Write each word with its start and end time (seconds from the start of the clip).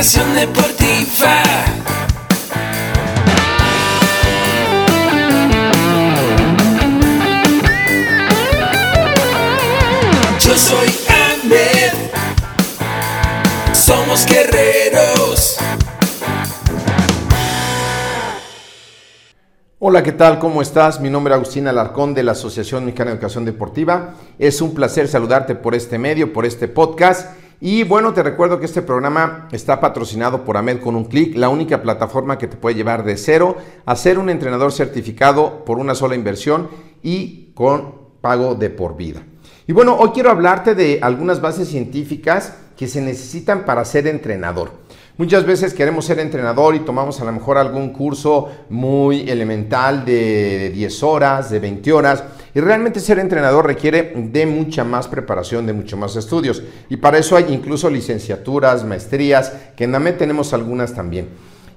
educación 0.00 0.34
deportiva. 0.34 1.42
Yo 10.40 10.56
soy 10.56 10.88
Ahmed. 11.06 11.92
Somos 13.74 14.24
guerreros. 14.24 15.58
Hola, 19.80 20.02
¿qué 20.02 20.12
tal? 20.12 20.38
¿Cómo 20.38 20.62
estás? 20.62 20.98
Mi 21.00 21.10
nombre 21.10 21.34
es 21.34 21.36
Agustín 21.36 21.68
Alarcón 21.68 22.14
de 22.14 22.22
la 22.22 22.32
Asociación 22.32 22.86
Mexicana 22.86 23.10
de 23.10 23.16
Educación 23.16 23.44
Deportiva. 23.44 24.14
Es 24.38 24.62
un 24.62 24.72
placer 24.72 25.08
saludarte 25.08 25.54
por 25.56 25.74
este 25.74 25.98
medio, 25.98 26.32
por 26.32 26.46
este 26.46 26.68
podcast. 26.68 27.39
Y 27.62 27.84
bueno, 27.84 28.14
te 28.14 28.22
recuerdo 28.22 28.58
que 28.58 28.64
este 28.64 28.80
programa 28.80 29.46
está 29.52 29.80
patrocinado 29.80 30.46
por 30.46 30.56
AMED 30.56 30.80
con 30.80 30.96
un 30.96 31.04
clic, 31.04 31.36
la 31.36 31.50
única 31.50 31.82
plataforma 31.82 32.38
que 32.38 32.46
te 32.46 32.56
puede 32.56 32.74
llevar 32.74 33.04
de 33.04 33.18
cero 33.18 33.58
a 33.84 33.96
ser 33.96 34.18
un 34.18 34.30
entrenador 34.30 34.72
certificado 34.72 35.62
por 35.66 35.78
una 35.78 35.94
sola 35.94 36.14
inversión 36.14 36.70
y 37.02 37.50
con 37.52 37.96
pago 38.22 38.54
de 38.54 38.70
por 38.70 38.96
vida. 38.96 39.22
Y 39.66 39.74
bueno, 39.74 39.94
hoy 39.94 40.08
quiero 40.14 40.30
hablarte 40.30 40.74
de 40.74 41.00
algunas 41.02 41.42
bases 41.42 41.68
científicas 41.68 42.54
que 42.78 42.88
se 42.88 43.02
necesitan 43.02 43.66
para 43.66 43.84
ser 43.84 44.06
entrenador. 44.06 44.72
Muchas 45.18 45.44
veces 45.44 45.74
queremos 45.74 46.06
ser 46.06 46.18
entrenador 46.18 46.74
y 46.74 46.80
tomamos 46.80 47.20
a 47.20 47.26
lo 47.26 47.32
mejor 47.32 47.58
algún 47.58 47.90
curso 47.90 48.48
muy 48.70 49.28
elemental 49.28 50.06
de 50.06 50.70
10 50.70 51.02
horas, 51.02 51.50
de 51.50 51.58
20 51.58 51.92
horas, 51.92 52.24
y 52.54 52.60
realmente 52.60 53.00
ser 53.00 53.18
entrenador 53.18 53.66
requiere 53.66 54.12
de 54.16 54.46
mucha 54.46 54.84
más 54.84 55.08
preparación, 55.08 55.66
de 55.66 55.72
mucho 55.72 55.96
más 55.96 56.16
estudios. 56.16 56.62
Y 56.88 56.96
para 56.96 57.18
eso 57.18 57.36
hay 57.36 57.46
incluso 57.52 57.90
licenciaturas, 57.90 58.84
maestrías, 58.84 59.52
que 59.76 59.84
en 59.84 59.94
AMED 59.94 60.16
tenemos 60.16 60.52
algunas 60.52 60.94
también. 60.94 61.28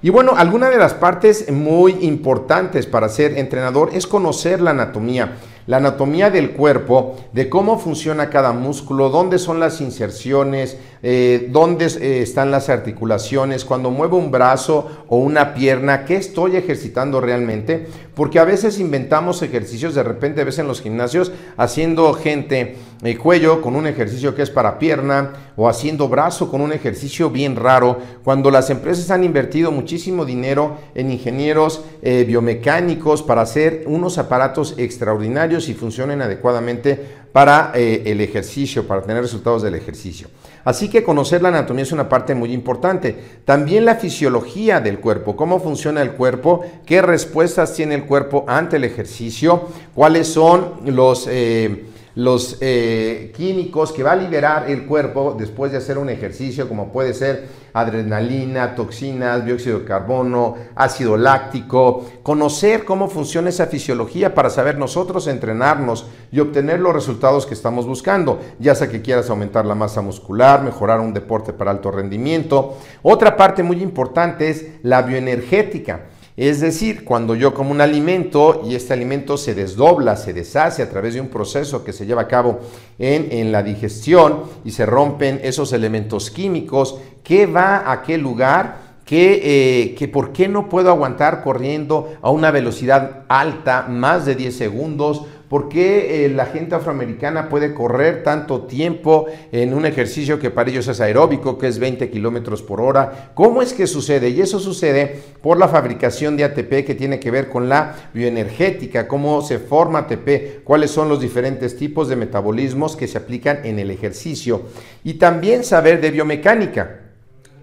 Y 0.02 0.10
bueno, 0.10 0.34
alguna 0.36 0.70
de 0.70 0.78
las 0.78 0.94
partes 0.94 1.50
muy 1.52 1.94
importantes 2.02 2.86
para 2.86 3.08
ser 3.08 3.38
entrenador 3.38 3.92
es 3.94 4.06
conocer 4.06 4.62
la 4.62 4.72
anatomía 4.72 5.38
la 5.66 5.78
anatomía 5.78 6.30
del 6.30 6.52
cuerpo, 6.52 7.16
de 7.32 7.50
cómo 7.50 7.80
funciona 7.80 8.30
cada 8.30 8.52
músculo, 8.52 9.10
dónde 9.10 9.40
son 9.40 9.60
las 9.60 9.82
inserciones, 9.82 10.78
eh, 11.06 11.50
dónde 11.52 11.86
eh, 11.86 12.22
están 12.22 12.50
las 12.50 12.70
articulaciones, 12.70 13.66
cuando 13.66 13.92
muevo 13.92 14.18
un 14.18 14.32
brazo 14.32 15.04
o 15.10 15.18
una 15.18 15.54
pierna, 15.54 16.06
qué 16.06 16.16
estoy 16.16 16.56
ejercitando 16.56 17.20
realmente, 17.20 17.88
porque 18.16 18.40
a 18.40 18.46
veces 18.46 18.80
inventamos 18.80 19.42
ejercicios, 19.42 19.96
de 19.96 20.04
repente 20.04 20.46
ves 20.46 20.60
en 20.60 20.68
los 20.68 20.82
gimnasios 20.82 21.34
haciendo 21.58 22.14
gente 22.14 22.78
el 23.04 23.18
cuello 23.18 23.62
con 23.62 23.76
un 23.76 23.86
ejercicio 23.86 24.34
que 24.34 24.44
es 24.44 24.50
para 24.50 24.80
pierna 24.80 25.34
o 25.58 25.68
haciendo 25.68 26.08
brazo 26.08 26.50
con 26.50 26.62
un 26.62 26.72
ejercicio 26.72 27.30
bien 27.30 27.58
raro, 27.58 27.98
cuando 28.24 28.50
las 28.50 28.70
empresas 28.70 29.12
han 29.12 29.26
invertido 29.26 29.72
muchísimo 29.72 30.24
dinero 30.24 30.78
en 30.96 31.12
ingenieros 31.12 31.84
eh, 32.02 32.24
biomecánicos 32.26 33.22
para 33.24 33.42
hacer 33.42 33.84
unos 33.88 34.18
aparatos 34.18 34.76
extraordinarios 34.78 35.68
y 35.68 35.74
funcionen 35.74 36.22
adecuadamente 36.22 37.23
para 37.34 37.72
eh, 37.74 38.04
el 38.06 38.22
ejercicio, 38.22 38.88
para 38.88 39.02
tener 39.02 39.22
resultados 39.22 39.64
del 39.64 39.76
ejercicio. 39.76 40.28
Así 40.64 40.88
que 40.88 41.04
conocer 41.04 41.42
la 41.42 41.50
anatomía 41.50 41.84
es 41.84 41.92
una 41.92 42.08
parte 42.08 42.36
muy 42.36 42.54
importante. 42.54 43.16
También 43.44 43.84
la 43.84 43.96
fisiología 43.96 44.80
del 44.80 45.00
cuerpo, 45.00 45.36
cómo 45.36 45.60
funciona 45.60 46.02
el 46.02 46.12
cuerpo, 46.12 46.62
qué 46.86 47.02
respuestas 47.02 47.74
tiene 47.74 47.96
el 47.96 48.06
cuerpo 48.06 48.46
ante 48.48 48.78
el 48.78 48.86
ejercicio, 48.86 49.68
cuáles 49.94 50.28
son 50.28 50.82
los... 50.86 51.28
Eh, 51.30 51.88
los 52.16 52.60
eh, 52.62 53.34
químicos 53.36 53.92
que 53.92 54.04
va 54.04 54.12
a 54.12 54.16
liberar 54.16 54.70
el 54.70 54.86
cuerpo 54.86 55.36
después 55.36 55.72
de 55.72 55.80
hacer 55.80 55.98
un 55.98 56.12
ejercicio, 56.12 56.70
como 56.70 56.92
puede 56.92 57.16
ser 57.16 57.48
adrenalina, 57.74 58.76
toxinas, 58.76 59.44
dióxido 59.46 59.80
de 59.80 59.86
carbono, 59.86 60.56
ácido 60.76 61.18
láctico, 61.18 62.06
conocer 62.22 62.86
cómo 62.86 63.10
funciona 63.10 63.50
esa 63.50 63.66
fisiología 63.66 64.34
para 64.36 64.50
saber 64.50 64.78
nosotros 64.78 65.28
entrenarnos 65.28 66.06
y 66.32 66.40
obtener 66.40 66.80
los 66.80 66.94
resultados 66.94 67.46
que 67.46 67.54
estamos 67.54 67.86
buscando, 67.88 68.40
ya 68.60 68.76
sea 68.76 68.90
que 68.90 69.02
quieras 69.02 69.30
aumentar 69.30 69.66
la 69.66 69.76
masa 69.76 70.02
muscular, 70.02 70.62
mejorar 70.62 71.00
un 71.00 71.14
deporte 71.14 71.54
para 71.54 71.72
alto 71.72 71.92
rendimiento. 71.92 72.78
Otra 73.02 73.36
parte 73.36 73.64
muy 73.64 73.82
importante 73.82 74.50
es 74.50 74.66
la 74.84 75.02
bioenergética. 75.02 76.06
Es 76.36 76.62
decir, 76.62 77.06
cuando 77.06 77.36
yo 77.36 77.54
como 77.54 77.72
un 77.72 77.82
alimento 77.82 78.64
y 78.66 78.74
este 78.74 78.94
alimento 78.94 79.38
se 79.38 79.54
desdobla, 79.54 80.16
se 80.16 80.34
deshace 80.34 80.82
a 80.82 80.90
través 80.90 81.14
de 81.14 81.22
un 81.22 81.28
proceso 81.28 81.84
que 81.84 81.94
se 81.94 82.08
lleva 82.08 82.24
a 82.24 82.28
cabo 82.28 82.60
en, 82.98 83.52
la 83.52 83.62
digestión 83.62 84.44
y 84.66 84.72
se 84.72 84.86
rompen 84.86 85.40
esos 85.44 85.74
elementos 85.74 86.32
químicos, 86.32 86.98
¿qué 87.24 87.46
va 87.46 87.92
a 87.92 88.02
qué 88.02 88.18
lugar? 88.18 88.84
Eh, 89.16 89.94
que, 89.96 90.08
por 90.08 90.32
qué 90.32 90.48
no 90.48 90.70
puedo 90.70 90.90
aguantar 90.90 91.44
corriendo 91.44 92.16
a 92.24 92.32
una 92.32 92.50
velocidad 92.50 93.26
alta, 93.28 93.86
más 93.88 94.26
de 94.26 94.34
10 94.34 94.56
segundos, 94.58 95.26
¿Por 95.54 95.70
qué 95.70 96.26
eh, 96.26 96.30
la 96.30 96.48
gente 96.48 96.74
afroamericana 96.74 97.48
puede 97.48 97.76
correr 97.76 98.24
tanto 98.24 98.64
tiempo 98.64 99.28
en 99.52 99.76
un 99.76 99.86
ejercicio 99.86 100.40
que 100.40 100.50
para 100.50 100.72
ellos 100.72 100.88
es 100.88 101.00
aeróbico, 101.00 101.60
que 101.60 101.68
es 101.68 101.78
20 101.78 102.10
kilómetros 102.10 102.64
por 102.64 102.82
hora? 102.82 103.30
¿Cómo 103.36 103.62
es 103.62 103.74
que 103.74 103.86
sucede? 103.86 104.30
Y 104.30 104.42
eso 104.42 104.58
sucede 104.58 105.16
por 105.44 105.60
la 105.60 105.68
fabricación 105.68 106.38
de 106.38 106.46
ATP 106.46 106.84
que 106.84 106.96
tiene 106.96 107.20
que 107.20 107.30
ver 107.30 107.50
con 107.50 107.70
la 107.70 108.10
bioenergética, 108.16 109.08
cómo 109.08 109.44
se 109.44 109.60
forma 109.60 110.00
ATP, 110.00 110.64
cuáles 110.64 110.90
son 110.90 111.08
los 111.08 111.22
diferentes 111.22 111.78
tipos 111.78 112.10
de 112.10 112.16
metabolismos 112.16 112.96
que 112.96 113.08
se 113.08 113.20
aplican 113.20 113.60
en 113.64 113.78
el 113.78 113.92
ejercicio. 113.92 114.64
Y 115.04 115.20
también 115.20 115.64
saber 115.64 116.02
de 116.02 116.10
biomecánica. 116.10 117.03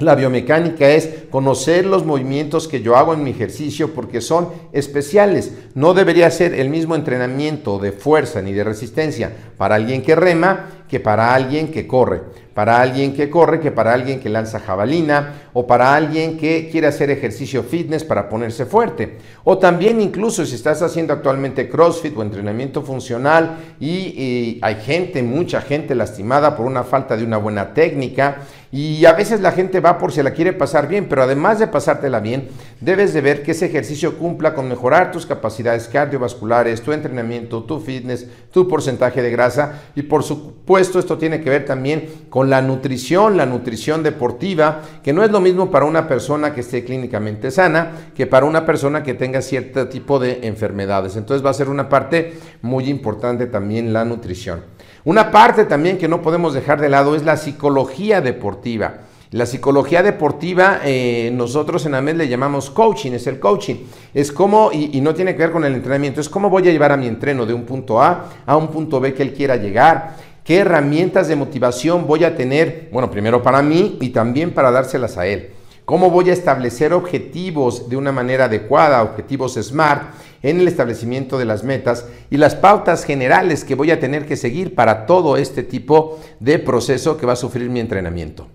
La 0.00 0.14
biomecánica 0.14 0.88
es 0.88 1.10
conocer 1.30 1.84
los 1.84 2.06
movimientos 2.06 2.66
que 2.66 2.80
yo 2.80 2.96
hago 2.96 3.12
en 3.12 3.22
mi 3.22 3.30
ejercicio 3.30 3.92
porque 3.92 4.22
son 4.22 4.48
especiales. 4.72 5.52
No 5.74 5.92
debería 5.92 6.30
ser 6.30 6.54
el 6.54 6.70
mismo 6.70 6.94
entrenamiento 6.94 7.78
de 7.78 7.92
fuerza 7.92 8.40
ni 8.40 8.54
de 8.54 8.64
resistencia 8.64 9.30
para 9.58 9.74
alguien 9.74 10.00
que 10.00 10.14
rema 10.14 10.84
que 10.88 11.00
para 11.00 11.34
alguien 11.34 11.70
que 11.70 11.86
corre. 11.86 12.22
Para 12.54 12.80
alguien 12.80 13.14
que 13.14 13.30
corre 13.30 13.60
que 13.60 13.70
para 13.70 13.92
alguien 13.92 14.20
que 14.20 14.28
lanza 14.28 14.58
jabalina 14.58 15.34
o 15.52 15.66
para 15.66 15.94
alguien 15.94 16.36
que 16.36 16.68
quiere 16.70 16.88
hacer 16.88 17.10
ejercicio 17.10 17.62
fitness 17.62 18.02
para 18.02 18.28
ponerse 18.28 18.66
fuerte. 18.66 19.18
O 19.44 19.58
también 19.58 20.00
incluso 20.00 20.44
si 20.44 20.54
estás 20.56 20.82
haciendo 20.82 21.12
actualmente 21.12 21.68
CrossFit 21.68 22.16
o 22.16 22.22
entrenamiento 22.22 22.82
funcional 22.82 23.74
y, 23.78 23.88
y 23.88 24.58
hay 24.62 24.76
gente, 24.76 25.22
mucha 25.22 25.60
gente 25.60 25.94
lastimada 25.94 26.56
por 26.56 26.66
una 26.66 26.84
falta 26.84 27.16
de 27.16 27.24
una 27.24 27.36
buena 27.36 27.72
técnica 27.72 28.38
y 28.72 29.04
a 29.04 29.12
veces 29.12 29.40
la 29.40 29.50
gente 29.50 29.80
va 29.80 29.98
por 29.98 30.12
si 30.12 30.22
la 30.22 30.30
quiere 30.30 30.52
pasar 30.52 30.86
bien, 30.86 31.06
pero 31.08 31.22
además 31.22 31.58
de 31.58 31.66
pasártela 31.66 32.20
bien, 32.20 32.48
debes 32.80 33.12
de 33.12 33.20
ver 33.20 33.42
que 33.42 33.50
ese 33.50 33.66
ejercicio 33.66 34.16
cumpla 34.16 34.54
con 34.54 34.68
mejorar 34.68 35.10
tus 35.10 35.26
capacidades 35.26 35.88
cardiovasculares, 35.88 36.80
tu 36.82 36.92
entrenamiento, 36.92 37.64
tu 37.64 37.80
fitness, 37.80 38.28
tu 38.52 38.68
porcentaje 38.68 39.22
de 39.22 39.30
grasa 39.30 39.80
y 39.96 40.02
por 40.02 40.22
supuesto 40.22 41.00
esto 41.00 41.18
tiene 41.18 41.40
que 41.40 41.50
ver 41.50 41.64
también 41.64 42.08
con 42.28 42.48
la 42.48 42.62
nutrición, 42.62 43.36
la 43.36 43.46
nutrición 43.46 44.04
deportiva, 44.04 44.82
que 45.02 45.12
no 45.12 45.24
es 45.24 45.32
lo 45.32 45.40
mismo 45.40 45.70
para 45.70 45.84
una 45.84 46.06
persona 46.06 46.54
que 46.54 46.60
esté 46.60 46.84
clínicamente 46.84 47.50
sana 47.50 47.90
que 48.14 48.26
para 48.26 48.46
una 48.46 48.64
persona 48.66 49.02
que 49.02 49.14
tenga 49.14 49.42
cierto 49.42 49.88
tipo 49.88 50.18
de 50.18 50.40
enfermedades. 50.42 51.16
Entonces 51.16 51.44
va 51.44 51.50
a 51.50 51.54
ser 51.54 51.68
una 51.68 51.88
parte 51.88 52.34
muy 52.62 52.88
importante 52.88 53.46
también 53.46 53.92
la 53.92 54.04
nutrición. 54.04 54.62
Una 55.04 55.30
parte 55.30 55.64
también 55.64 55.96
que 55.96 56.08
no 56.08 56.20
podemos 56.20 56.52
dejar 56.52 56.80
de 56.80 56.88
lado 56.88 57.14
es 57.14 57.24
la 57.24 57.36
psicología 57.36 58.20
deportiva. 58.20 59.00
La 59.30 59.46
psicología 59.46 60.02
deportiva, 60.02 60.80
eh, 60.84 61.30
nosotros 61.32 61.86
en 61.86 61.94
AMED 61.94 62.16
le 62.16 62.28
llamamos 62.28 62.68
coaching, 62.68 63.12
es 63.12 63.26
el 63.28 63.38
coaching. 63.38 63.76
Es 64.12 64.32
como, 64.32 64.70
y, 64.72 64.90
y, 64.92 65.00
no 65.00 65.14
tiene 65.14 65.34
que 65.34 65.42
ver 65.42 65.52
con 65.52 65.64
el 65.64 65.74
entrenamiento, 65.74 66.20
es 66.20 66.28
cómo 66.28 66.50
voy 66.50 66.68
a 66.68 66.72
llevar 66.72 66.90
a 66.92 66.96
mi 66.96 67.06
entreno 67.06 67.46
de 67.46 67.54
un 67.54 67.62
punto 67.62 68.02
A 68.02 68.26
a 68.44 68.56
un 68.56 68.68
punto 68.68 68.98
B 68.98 69.14
que 69.14 69.22
él 69.22 69.32
quiera 69.32 69.56
llegar. 69.56 70.16
¿Qué 70.44 70.58
herramientas 70.58 71.28
de 71.28 71.36
motivación 71.36 72.06
voy 72.06 72.24
a 72.24 72.36
tener? 72.36 72.88
Bueno, 72.92 73.10
primero 73.10 73.40
para 73.42 73.62
mí 73.62 73.98
y 74.00 74.08
también 74.08 74.52
para 74.52 74.70
dárselas 74.72 75.16
a 75.16 75.26
él. 75.26 75.50
¿Cómo 75.90 76.08
voy 76.08 76.30
a 76.30 76.34
establecer 76.34 76.92
objetivos 76.92 77.88
de 77.88 77.96
una 77.96 78.12
manera 78.12 78.44
adecuada, 78.44 79.02
objetivos 79.02 79.54
SMART? 79.54 80.14
en 80.40 80.60
el 80.60 80.68
establecimiento 80.68 81.36
de 81.36 81.44
las 81.44 81.64
metas 81.64 82.06
y 82.30 82.36
las 82.36 82.54
pautas 82.54 83.04
generales 83.04 83.64
que 83.64 83.74
voy 83.74 83.90
a 83.90 83.98
tener 83.98 84.24
que 84.24 84.36
seguir 84.36 84.76
para 84.76 85.04
todo 85.04 85.36
este 85.36 85.64
tipo 85.64 86.20
de 86.38 86.60
proceso 86.60 87.16
que 87.16 87.26
va 87.26 87.32
a 87.32 87.36
sufrir 87.36 87.68
mi 87.70 87.80
entrenamiento. 87.80 88.46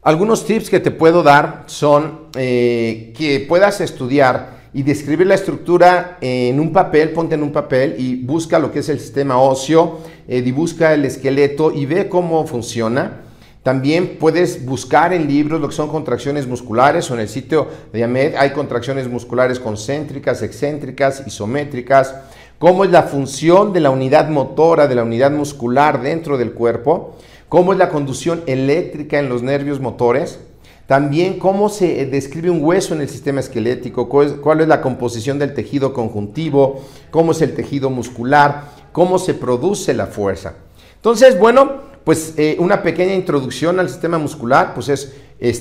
Algunos 0.00 0.46
tips 0.46 0.70
que 0.70 0.80
te 0.80 0.92
puedo 0.92 1.22
dar 1.22 1.64
son 1.66 2.28
eh, 2.34 3.12
que 3.14 3.44
puedas 3.46 3.82
estudiar 3.82 4.70
y 4.72 4.82
describir 4.82 5.26
la 5.26 5.34
estructura 5.34 6.16
en 6.22 6.58
un 6.58 6.72
papel, 6.72 7.10
ponte 7.10 7.34
en 7.34 7.42
un 7.42 7.52
papel 7.52 7.96
y 7.98 8.24
busca 8.24 8.58
lo 8.58 8.72
que 8.72 8.78
es 8.78 8.88
el 8.88 8.98
sistema 8.98 9.38
óseo, 9.38 10.00
eh, 10.26 10.42
y 10.42 10.84
el 10.84 11.04
esqueleto 11.04 11.70
y 11.70 11.84
ve 11.84 12.08
cómo 12.08 12.46
funciona. 12.46 13.27
También 13.68 14.16
puedes 14.18 14.64
buscar 14.64 15.12
en 15.12 15.28
libros 15.28 15.60
lo 15.60 15.68
que 15.68 15.74
son 15.74 15.90
contracciones 15.90 16.46
musculares 16.46 17.10
o 17.10 17.14
en 17.14 17.20
el 17.20 17.28
sitio 17.28 17.68
de 17.92 18.02
AMED 18.02 18.34
hay 18.36 18.52
contracciones 18.52 19.10
musculares 19.10 19.60
concéntricas, 19.60 20.40
excéntricas, 20.40 21.22
isométricas, 21.26 22.14
cómo 22.58 22.82
es 22.84 22.90
la 22.90 23.02
función 23.02 23.74
de 23.74 23.80
la 23.80 23.90
unidad 23.90 24.30
motora, 24.30 24.86
de 24.86 24.94
la 24.94 25.02
unidad 25.02 25.32
muscular 25.32 26.00
dentro 26.00 26.38
del 26.38 26.52
cuerpo, 26.52 27.14
cómo 27.50 27.74
es 27.74 27.78
la 27.78 27.90
conducción 27.90 28.42
eléctrica 28.46 29.18
en 29.18 29.28
los 29.28 29.42
nervios 29.42 29.80
motores, 29.80 30.38
también 30.86 31.38
cómo 31.38 31.68
se 31.68 32.06
describe 32.06 32.48
un 32.48 32.64
hueso 32.64 32.94
en 32.94 33.02
el 33.02 33.10
sistema 33.10 33.40
esquelético, 33.40 34.08
cuál 34.08 34.62
es 34.62 34.68
la 34.68 34.80
composición 34.80 35.38
del 35.38 35.52
tejido 35.52 35.92
conjuntivo, 35.92 36.86
cómo 37.10 37.32
es 37.32 37.42
el 37.42 37.54
tejido 37.54 37.90
muscular, 37.90 38.62
cómo 38.92 39.18
se 39.18 39.34
produce 39.34 39.92
la 39.92 40.06
fuerza. 40.06 40.54
Entonces, 40.96 41.38
bueno, 41.38 41.86
pues 42.08 42.32
eh, 42.38 42.56
una 42.58 42.82
pequeña 42.82 43.12
introducción 43.12 43.78
al 43.78 43.90
sistema 43.90 44.16
muscular, 44.16 44.72
pues 44.72 44.88
es 44.88 45.12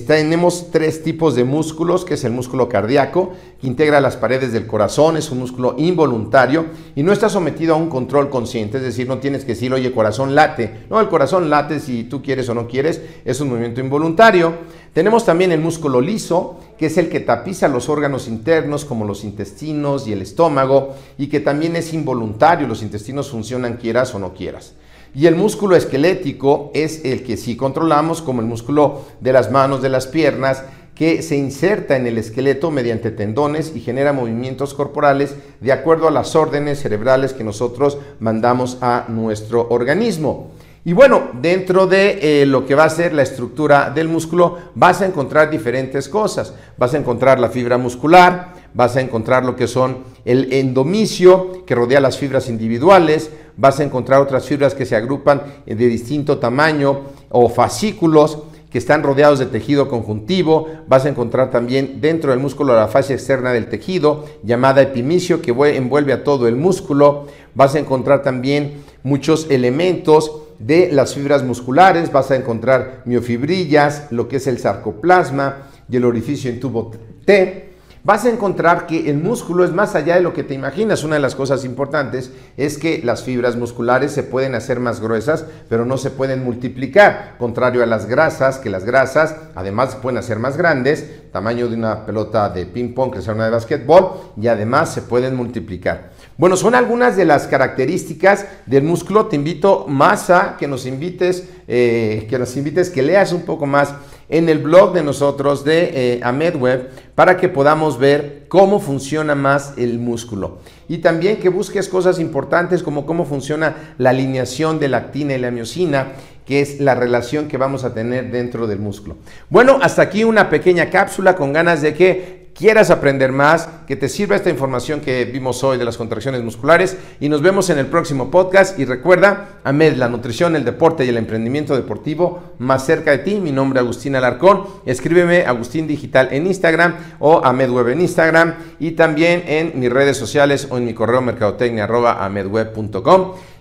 tenemos 0.08 0.72
tres 0.72 1.04
tipos 1.04 1.36
de 1.36 1.44
músculos, 1.44 2.06
que 2.06 2.14
es 2.14 2.24
el 2.24 2.32
músculo 2.32 2.70
cardíaco, 2.70 3.34
que 3.60 3.68
integra 3.68 4.00
las 4.00 4.16
paredes 4.16 4.54
del 4.54 4.66
corazón, 4.66 5.18
es 5.18 5.30
un 5.30 5.40
músculo 5.40 5.76
involuntario 5.78 6.68
y 6.96 7.04
no 7.04 7.12
está 7.12 7.28
sometido 7.28 7.76
a 7.76 7.78
un 7.78 7.90
control 7.90 8.30
consciente, 8.30 8.78
es 8.78 8.84
decir, 8.84 9.10
no 9.10 9.18
tienes 9.18 9.42
que 9.42 9.56
decir, 9.56 9.74
oye, 9.74 9.92
corazón 9.92 10.36
late. 10.36 10.86
No, 10.90 11.02
el 11.02 11.10
corazón 11.10 11.50
late 11.50 11.82
si 11.82 12.06
tú 12.06 12.24
quieres 12.24 12.48
o 12.48 12.54
no 12.54 12.66
quieres, 12.66 13.02
es 13.26 13.42
un 13.42 13.50
movimiento 13.50 13.82
involuntario. 13.82 14.54
Tenemos 14.94 15.26
también 15.26 15.52
el 15.52 15.60
músculo 15.60 16.00
liso, 16.00 16.62
que 16.78 16.86
es 16.86 16.98
el 16.98 17.10
que 17.10 17.20
tapiza 17.20 17.68
los 17.68 17.90
órganos 17.90 18.30
internos 18.30 18.86
como 18.86 19.04
los 19.04 19.26
intestinos 19.26 20.08
y 20.08 20.14
el 20.14 20.22
estómago 20.22 20.96
y 21.18 21.28
que 21.28 21.42
también 21.42 21.76
es 21.76 21.94
involuntario, 21.94 22.70
los 22.70 22.84
intestinos 22.84 23.30
funcionan 23.30 23.76
quieras 23.76 24.16
o 24.16 24.20
no 24.20 24.34
quieras. 24.34 24.76
Y 25.18 25.26
el 25.26 25.36
músculo 25.36 25.76
esquelético 25.76 26.70
es 26.76 27.04
el 27.04 27.24
que 27.24 27.38
sí 27.38 27.58
controlamos, 27.58 28.22
como 28.22 28.42
el 28.42 28.46
músculo 28.46 29.02
de 29.20 29.34
las 29.34 29.50
manos, 29.50 29.82
de 29.82 29.90
las 29.90 30.06
piernas, 30.06 30.64
que 30.94 31.24
se 31.24 31.36
inserta 31.36 31.96
en 31.96 32.06
el 32.06 32.20
esqueleto 32.20 32.70
mediante 32.70 33.10
tendones 33.10 33.76
y 33.76 33.80
genera 33.80 34.14
movimientos 34.14 34.76
corporales 34.76 35.34
de 35.60 35.72
acuerdo 35.72 36.08
a 36.08 36.12
las 36.12 36.36
órdenes 36.36 36.84
cerebrales 36.84 37.34
que 37.34 37.44
nosotros 37.44 37.98
mandamos 38.20 38.78
a 38.80 39.06
nuestro 39.08 39.68
organismo. 39.72 40.52
Y 40.86 40.94
bueno, 40.94 41.30
dentro 41.42 41.88
de 41.88 42.44
eh, 42.44 42.46
lo 42.46 42.68
que 42.68 42.76
va 42.76 42.84
a 42.84 42.90
ser 42.92 43.12
la 43.12 43.24
estructura 43.24 43.90
del 43.90 44.10
músculo, 44.10 44.60
vas 44.76 45.02
a 45.02 45.08
encontrar 45.08 45.50
diferentes 45.50 46.08
cosas. 46.10 46.54
Vas 46.78 46.94
a 46.94 46.98
encontrar 46.98 47.40
la 47.40 47.50
fibra 47.50 47.80
muscular, 47.80 48.54
vas 48.74 48.96
a 48.96 49.02
encontrar 49.02 49.46
lo 49.46 49.56
que 49.56 49.68
son 49.68 50.00
el 50.26 50.54
endomicio 50.54 51.66
que 51.66 51.76
rodea 51.76 52.00
las 52.00 52.18
fibras 52.18 52.50
individuales, 52.50 53.32
vas 53.56 53.80
a 53.80 53.84
encontrar 53.84 54.22
otras 54.22 54.46
fibras 54.46 54.76
que 54.76 54.86
se 54.86 54.96
agrupan 54.96 55.42
de 55.66 55.76
distinto 55.76 56.38
tamaño 56.38 57.02
o 57.30 57.50
fascículos 57.50 58.40
que 58.70 58.78
están 58.78 59.04
rodeados 59.04 59.40
de 59.40 59.46
tejido 59.46 59.88
conjuntivo, 59.88 60.68
vas 60.88 61.06
a 61.06 61.10
encontrar 61.10 61.52
también 61.52 62.02
dentro 62.02 62.32
del 62.32 62.40
músculo 62.40 62.76
la 62.76 62.88
fase 62.88 63.14
externa 63.14 63.54
del 63.54 63.70
tejido, 63.70 64.26
llamada 64.44 64.82
epimicio, 64.82 65.42
que 65.42 65.52
envuelve 65.52 66.12
a 66.12 66.24
todo 66.24 66.48
el 66.48 66.58
músculo, 66.58 67.28
vas 67.56 67.76
a 67.76 67.80
encontrar 67.80 68.24
también 68.24 68.84
muchos 69.04 69.50
elementos 69.50 70.42
de 70.60 70.92
las 70.92 71.14
fibras 71.14 71.44
musculares, 71.44 72.12
vas 72.12 72.32
a 72.32 72.36
encontrar 72.36 73.04
miofibrillas, 73.06 74.08
lo 74.12 74.28
que 74.28 74.38
es 74.38 74.48
el 74.48 74.60
sarcoplasma 74.60 75.70
y 75.90 75.98
el 75.98 76.06
orificio 76.06 76.50
en 76.50 76.60
tubo 76.60 76.92
T, 77.26 77.67
vas 78.08 78.24
a 78.24 78.30
encontrar 78.30 78.88
que 78.88 79.10
el 79.10 79.18
músculo 79.18 79.66
es 79.66 79.74
más 79.74 79.94
allá 79.94 80.16
de 80.16 80.22
lo 80.22 80.34
que 80.34 80.46
te 80.46 80.54
imaginas. 80.54 81.04
Una 81.04 81.16
de 81.16 81.22
las 81.22 81.36
cosas 81.36 81.66
importantes 81.66 82.32
es 82.56 82.78
que 82.78 83.02
las 83.04 83.22
fibras 83.22 83.58
musculares 83.58 84.14
se 84.14 84.24
pueden 84.24 84.56
hacer 84.56 84.80
más 84.80 85.02
gruesas, 85.02 85.44
pero 85.68 85.84
no 85.84 85.98
se 85.98 86.10
pueden 86.10 86.42
multiplicar, 86.42 87.36
contrario 87.38 87.84
a 87.84 87.86
las 87.86 88.06
grasas, 88.06 88.60
que 88.60 88.70
las 88.70 88.86
grasas 88.86 89.36
además 89.56 89.98
pueden 89.98 90.20
hacer 90.20 90.40
más 90.40 90.56
grandes, 90.56 91.32
tamaño 91.34 91.68
de 91.68 91.76
una 91.76 92.06
pelota 92.06 92.48
de 92.48 92.66
ping 92.66 92.94
pong, 92.94 93.12
que 93.12 93.22
sea 93.22 93.34
una 93.34 93.44
de 93.44 93.52
basquetbol, 93.52 94.32
y 94.42 94.48
además 94.48 94.94
se 94.94 95.02
pueden 95.02 95.36
multiplicar. 95.36 96.12
Bueno, 96.38 96.56
son 96.56 96.76
algunas 96.76 97.18
de 97.18 97.26
las 97.26 97.48
características 97.48 98.46
del 98.68 98.84
músculo. 98.84 99.26
Te 99.26 99.36
invito 99.36 99.88
más 99.88 100.30
a 100.30 100.56
que 100.56 100.68
nos 100.68 100.86
invites, 100.86 101.50
eh, 101.68 102.28
que 102.30 102.38
nos 102.38 102.56
invites, 102.56 102.92
que 102.92 103.02
leas 103.02 103.34
un 103.34 103.42
poco 103.42 103.66
más 103.66 103.96
en 104.30 104.48
el 104.48 104.60
blog 104.60 104.94
de 104.94 105.02
nosotros 105.02 105.64
de 105.64 105.90
eh, 105.94 106.20
AmedWeb 106.22 106.90
para 107.16 107.38
que 107.38 107.50
podamos 107.50 107.98
ver 107.98 108.46
cómo 108.50 108.80
funciona 108.80 109.34
más 109.34 109.74
el 109.78 109.98
músculo. 109.98 110.60
Y 110.88 111.00
también 111.00 111.38
que 111.38 111.50
busques 111.50 111.90
cosas 111.90 112.20
importantes 112.20 112.84
como 112.84 113.08
cómo 113.08 113.26
funciona 113.26 113.96
la 113.98 114.12
alineación 114.12 114.80
de 114.80 114.90
la 114.90 114.98
actina 114.98 115.34
y 115.34 115.40
la 115.40 115.50
miocina, 115.50 116.10
que 116.46 116.62
es 116.62 116.80
la 116.80 116.94
relación 116.94 117.48
que 117.48 117.58
vamos 117.58 117.84
a 117.84 117.96
tener 117.96 118.32
dentro 118.32 118.68
del 118.68 118.80
músculo. 118.80 119.18
Bueno, 119.50 119.80
hasta 119.82 120.04
aquí 120.04 120.24
una 120.24 120.50
pequeña 120.50 120.90
cápsula 120.92 121.36
con 121.36 121.52
ganas 121.52 121.82
de 121.82 121.96
que 121.96 122.37
quieras 122.58 122.90
aprender 122.90 123.32
más, 123.32 123.70
que 123.88 123.96
te 123.96 124.10
sirva 124.10 124.36
esta 124.36 124.50
información 124.50 125.00
que 125.00 125.26
vimos 125.26 125.64
hoy 125.64 125.78
de 125.78 125.86
las 125.86 125.98
contracciones 125.98 126.42
musculares. 126.44 126.98
Y 127.20 127.30
nos 127.30 127.42
vemos 127.42 127.70
en 127.70 127.78
el 127.78 127.86
próximo 127.86 128.32
podcast. 128.32 128.78
Y 128.80 128.86
recuerda, 128.86 129.60
AMED, 129.64 129.96
la 129.96 130.10
nutrición, 130.10 130.56
el 130.56 130.66
deporte 130.66 131.06
y 131.06 131.10
el 131.10 131.18
emprendimiento 131.18 131.76
deportivo 131.76 132.56
más 132.58 132.86
cerca 132.86 133.12
de 133.12 133.20
ti. 133.20 133.36
Mi 133.36 133.52
nombre 133.52 133.80
es 133.80 133.84
Agustín 133.84 134.16
Alarcón, 134.16 134.64
escríbeme 134.86 135.46
Agustín 135.46 135.88
Digital 135.88 136.30
en 136.32 136.48
Instagram 136.48 136.96
o 137.20 137.42
AMED 137.44 137.70
Web 137.70 137.90
en 137.90 138.02
Instagram. 138.02 138.56
Y 138.80 138.92
también 138.92 139.44
en 139.48 139.80
mis 139.80 139.92
redes 139.92 140.18
sociales 140.18 140.68
o 140.70 140.78
en 140.78 140.86
mi 140.86 140.94
correo 140.94 141.22
mercadotecnia 141.22 141.88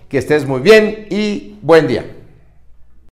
Que 0.09 0.17
estés 0.17 0.47
muy 0.47 0.61
bien 0.61 1.07
y 1.09 1.57
buen 1.61 1.87
día. 1.87 2.16